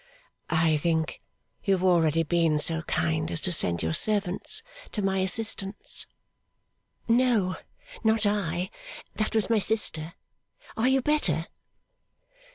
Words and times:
'I 0.49 0.77
think 0.77 1.21
you 1.63 1.75
have 1.75 1.83
already 1.83 2.23
been 2.23 2.57
so 2.57 2.81
kind 2.81 3.29
as 3.29 3.39
to 3.41 3.51
send 3.51 3.83
your 3.83 3.93
servants 3.93 4.63
to 4.93 5.03
my 5.03 5.19
assistance?' 5.19 6.07
'No, 7.07 7.57
not 8.03 8.25
I; 8.25 8.71
that 9.13 9.35
was 9.35 9.47
my 9.47 9.59
sister. 9.59 10.15
Are 10.75 10.87
you 10.87 11.03
better? 11.03 11.45